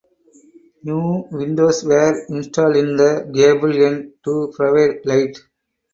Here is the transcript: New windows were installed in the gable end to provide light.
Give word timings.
New 0.81 1.27
windows 1.29 1.83
were 1.83 2.25
installed 2.29 2.75
in 2.75 2.95
the 2.95 3.29
gable 3.31 3.71
end 3.85 4.13
to 4.23 4.51
provide 4.57 5.05
light. 5.05 5.37